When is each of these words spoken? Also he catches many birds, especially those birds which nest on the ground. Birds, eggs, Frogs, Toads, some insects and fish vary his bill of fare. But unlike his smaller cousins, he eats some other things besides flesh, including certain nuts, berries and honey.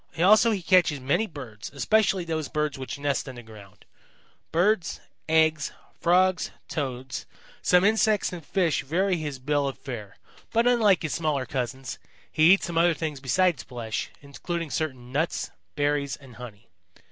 Also 0.17 0.49
he 0.49 0.63
catches 0.63 0.99
many 0.99 1.27
birds, 1.27 1.69
especially 1.75 2.25
those 2.25 2.49
birds 2.49 2.75
which 2.75 2.97
nest 2.97 3.29
on 3.29 3.35
the 3.35 3.43
ground. 3.43 3.85
Birds, 4.51 4.99
eggs, 5.29 5.71
Frogs, 5.99 6.49
Toads, 6.67 7.27
some 7.61 7.83
insects 7.85 8.33
and 8.33 8.43
fish 8.43 8.81
vary 8.83 9.17
his 9.17 9.37
bill 9.37 9.67
of 9.67 9.77
fare. 9.77 10.17
But 10.49 10.65
unlike 10.65 11.03
his 11.03 11.13
smaller 11.13 11.45
cousins, 11.45 11.99
he 12.31 12.51
eats 12.53 12.65
some 12.65 12.79
other 12.79 12.95
things 12.95 13.19
besides 13.19 13.61
flesh, 13.61 14.09
including 14.23 14.71
certain 14.71 15.11
nuts, 15.11 15.51
berries 15.75 16.15
and 16.15 16.37
honey. 16.37 16.65